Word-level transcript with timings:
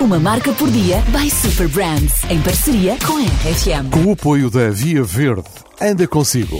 Uma 0.00 0.18
marca 0.18 0.50
por 0.54 0.70
dia 0.70 1.02
by 1.12 1.30
Super 1.30 1.68
Brands, 1.68 2.24
em 2.30 2.40
parceria 2.40 2.96
com 3.06 3.18
a 3.18 3.20
RFM. 3.20 3.90
Com 3.90 4.06
o 4.06 4.12
apoio 4.12 4.50
da 4.50 4.70
Via 4.70 5.04
Verde, 5.04 5.44
anda 5.78 6.08
consigo. 6.08 6.58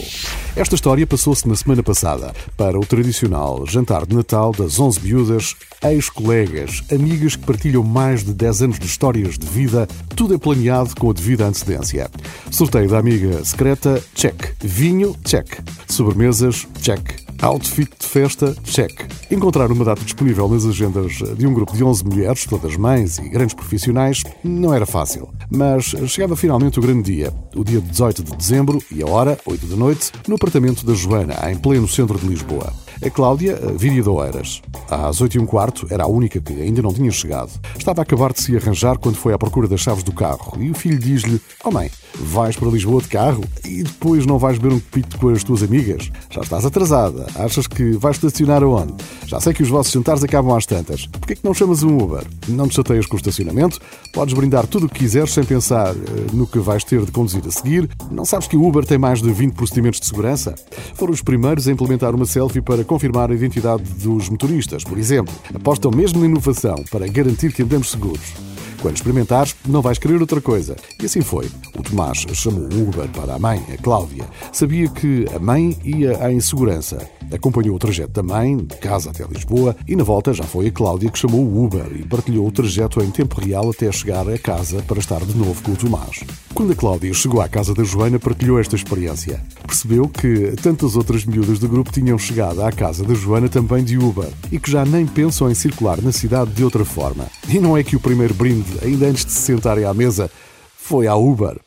Esta 0.54 0.74
história 0.74 1.06
passou-se 1.06 1.48
na 1.48 1.56
semana 1.56 1.82
passada 1.82 2.34
para 2.54 2.78
o 2.78 2.84
tradicional 2.84 3.64
jantar 3.66 4.04
de 4.04 4.14
Natal 4.14 4.52
das 4.52 4.78
11 4.78 5.00
miúdas, 5.00 5.56
ex-colegas, 5.82 6.82
amigas 6.92 7.34
que 7.34 7.46
partilham 7.46 7.82
mais 7.82 8.22
de 8.22 8.34
10 8.34 8.62
anos 8.62 8.78
de 8.78 8.84
histórias 8.84 9.38
de 9.38 9.46
vida, 9.46 9.88
tudo 10.14 10.34
é 10.34 10.38
planeado 10.38 10.94
com 10.96 11.08
a 11.08 11.14
devida 11.14 11.46
antecedência. 11.46 12.10
Sorteio 12.50 12.90
da 12.90 12.98
amiga 12.98 13.42
secreta, 13.42 14.04
check. 14.14 14.54
Vinho, 14.60 15.16
check. 15.24 15.48
Sobremesas, 15.88 16.66
check. 16.82 17.29
Outfit 17.42 17.90
de 17.98 18.06
festa, 18.06 18.54
check. 18.64 18.92
Encontrar 19.30 19.72
uma 19.72 19.82
data 19.82 20.04
disponível 20.04 20.46
nas 20.46 20.66
agendas 20.66 21.12
de 21.36 21.46
um 21.46 21.54
grupo 21.54 21.74
de 21.74 21.82
11 21.82 22.04
mulheres, 22.04 22.44
todas 22.44 22.76
mães 22.76 23.16
e 23.16 23.30
grandes 23.30 23.54
profissionais, 23.54 24.22
não 24.44 24.74
era 24.74 24.84
fácil. 24.84 25.30
Mas 25.50 25.94
chegava 26.06 26.36
finalmente 26.36 26.78
o 26.78 26.82
grande 26.82 27.14
dia, 27.14 27.32
o 27.56 27.64
dia 27.64 27.80
18 27.80 28.22
de 28.22 28.36
dezembro 28.36 28.78
e 28.92 29.02
a 29.02 29.06
hora, 29.06 29.38
8 29.46 29.66
da 29.66 29.76
noite, 29.76 30.12
no 30.28 30.34
apartamento 30.34 30.84
da 30.84 30.92
Joana, 30.92 31.50
em 31.50 31.56
pleno 31.56 31.88
centro 31.88 32.18
de 32.18 32.26
Lisboa. 32.26 32.72
A 33.02 33.08
Cláudia 33.08 33.58
viria 33.78 34.02
de 34.02 34.08
Oeiras. 34.10 34.60
Às 34.90 35.22
8 35.22 35.38
e 35.38 35.40
um 35.40 35.46
quarto, 35.46 35.86
era 35.88 36.04
a 36.04 36.06
única 36.06 36.38
que 36.38 36.52
ainda 36.52 36.82
não 36.82 36.92
tinha 36.92 37.10
chegado. 37.10 37.50
Estava 37.78 38.00
a 38.00 38.04
acabar 38.04 38.30
de 38.30 38.42
se 38.42 38.54
arranjar 38.54 38.98
quando 38.98 39.16
foi 39.16 39.32
à 39.32 39.38
procura 39.38 39.66
das 39.66 39.80
chaves 39.80 40.02
do 40.02 40.12
carro 40.12 40.60
e 40.60 40.70
o 40.70 40.74
filho 40.74 40.98
diz-lhe: 40.98 41.40
Oh 41.64 41.70
mãe, 41.70 41.90
vais 42.14 42.56
para 42.56 42.68
Lisboa 42.68 43.00
de 43.00 43.08
carro 43.08 43.42
e 43.64 43.82
depois 43.82 44.26
não 44.26 44.38
vais 44.38 44.58
beber 44.58 44.74
um 44.74 44.80
pito 44.80 45.16
com 45.16 45.30
as 45.30 45.42
tuas 45.42 45.62
amigas? 45.62 46.10
Já 46.28 46.42
estás 46.42 46.66
atrasada. 46.66 47.26
Achas 47.36 47.66
que 47.66 47.92
vais 47.92 48.16
estacionar 48.16 48.62
aonde? 48.62 48.92
Já 49.26 49.40
sei 49.40 49.54
que 49.54 49.62
os 49.62 49.70
vossos 49.70 49.92
jantares 49.92 50.22
acabam 50.22 50.54
às 50.54 50.66
tantas. 50.66 51.06
Porquê 51.06 51.36
que 51.36 51.44
não 51.44 51.54
chamas 51.54 51.82
um 51.82 51.96
Uber? 51.96 52.26
Não 52.48 52.68
te 52.68 52.74
chateias 52.74 53.06
com 53.06 53.14
o 53.14 53.18
estacionamento? 53.18 53.80
Podes 54.12 54.34
brindar 54.34 54.66
tudo 54.66 54.84
o 54.86 54.88
que 54.90 54.98
quiseres 54.98 55.32
sem 55.32 55.44
pensar 55.44 55.94
uh, 55.94 56.36
no 56.36 56.46
que 56.46 56.58
vais 56.58 56.84
ter 56.84 57.02
de 57.02 57.12
conduzir 57.12 57.42
a 57.46 57.50
seguir? 57.50 57.88
Não 58.10 58.26
sabes 58.26 58.46
que 58.46 58.56
o 58.58 58.66
Uber 58.66 58.84
tem 58.84 58.98
mais 58.98 59.22
de 59.22 59.32
20 59.32 59.54
procedimentos 59.54 60.00
de 60.00 60.06
segurança? 60.06 60.54
Foram 60.96 61.14
os 61.14 61.22
primeiros 61.22 61.66
a 61.66 61.72
implementar 61.72 62.14
uma 62.14 62.26
selfie 62.26 62.60
para 62.60 62.89
confirmar 62.90 63.30
a 63.30 63.34
identidade 63.34 63.84
dos 63.84 64.28
motoristas, 64.28 64.82
por 64.82 64.98
exemplo. 64.98 65.32
Apostam 65.54 65.92
mesmo 65.92 66.18
na 66.18 66.26
inovação 66.26 66.74
para 66.90 67.06
garantir 67.06 67.52
que 67.52 67.62
andamos 67.62 67.92
seguros. 67.92 68.49
Quando 68.80 68.96
experimentares, 68.96 69.54
não 69.66 69.82
vais 69.82 69.98
querer 69.98 70.20
outra 70.20 70.40
coisa. 70.40 70.74
E 71.00 71.04
assim 71.04 71.20
foi. 71.20 71.50
O 71.78 71.82
Tomás 71.82 72.24
chamou 72.32 72.64
um 72.64 72.88
Uber 72.88 73.08
para 73.08 73.34
a 73.34 73.38
mãe, 73.38 73.62
a 73.72 73.76
Cláudia. 73.76 74.24
Sabia 74.52 74.88
que 74.88 75.26
a 75.34 75.38
mãe 75.38 75.76
ia 75.84 76.24
à 76.24 76.32
insegurança. 76.32 77.06
Acompanhou 77.32 77.76
o 77.76 77.78
trajeto 77.78 78.12
da 78.12 78.22
mãe, 78.22 78.56
de 78.56 78.76
casa 78.76 79.10
até 79.10 79.24
Lisboa, 79.24 79.76
e 79.86 79.94
na 79.94 80.02
volta 80.02 80.32
já 80.32 80.44
foi 80.44 80.68
a 80.68 80.72
Cláudia 80.72 81.10
que 81.10 81.18
chamou 81.18 81.44
o 81.44 81.64
Uber 81.64 81.86
e 81.94 82.04
partilhou 82.04 82.46
o 82.46 82.50
trajeto 82.50 83.00
em 83.02 83.10
tempo 83.10 83.40
real 83.40 83.70
até 83.70 83.90
chegar 83.92 84.28
a 84.28 84.38
casa 84.38 84.82
para 84.82 84.98
estar 84.98 85.24
de 85.24 85.36
novo 85.36 85.62
com 85.62 85.72
o 85.72 85.76
Tomás. 85.76 86.20
Quando 86.54 86.72
a 86.72 86.76
Cláudia 86.76 87.12
chegou 87.14 87.40
à 87.40 87.48
casa 87.48 87.72
da 87.72 87.84
Joana, 87.84 88.18
partilhou 88.18 88.58
esta 88.58 88.74
experiência. 88.74 89.40
Percebeu 89.64 90.08
que 90.08 90.56
tantas 90.60 90.96
outras 90.96 91.24
miúdas 91.24 91.58
do 91.58 91.68
grupo 91.68 91.92
tinham 91.92 92.18
chegado 92.18 92.62
à 92.62 92.72
casa 92.72 93.04
da 93.04 93.14
Joana 93.14 93.48
também 93.48 93.84
de 93.84 93.96
Uber 93.96 94.28
e 94.50 94.58
que 94.58 94.70
já 94.70 94.84
nem 94.84 95.06
pensam 95.06 95.48
em 95.48 95.54
circular 95.54 96.02
na 96.02 96.10
cidade 96.10 96.50
de 96.50 96.64
outra 96.64 96.84
forma. 96.84 97.26
E 97.48 97.58
não 97.60 97.76
é 97.76 97.84
que 97.84 97.94
o 97.94 98.00
primeiro 98.00 98.34
brinde, 98.34 98.69
ainda 98.82 99.06
antes 99.06 99.24
de 99.24 99.32
se 99.32 99.40
sentarem 99.40 99.84
à 99.84 99.94
mesa, 99.94 100.30
foi 100.76 101.06
à 101.06 101.14
Uber. 101.14 101.58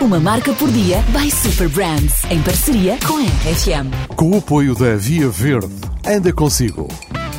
Uma 0.00 0.18
marca 0.18 0.52
por 0.54 0.70
dia 0.70 1.02
by 1.08 1.30
Super 1.30 1.68
Brands, 1.68 2.24
em 2.30 2.42
parceria 2.42 2.98
com 3.06 3.18
a 3.18 3.22
RFM. 3.22 4.14
Com 4.16 4.30
o 4.30 4.38
apoio 4.38 4.74
da 4.74 4.96
Via 4.96 5.28
Verde, 5.28 5.68
anda 6.06 6.32
consigo. 6.32 6.88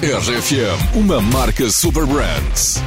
RFM, 0.01 0.95
uma 0.95 1.19
marca 1.21 1.69
Super 1.69 2.05
Brands. 2.05 2.81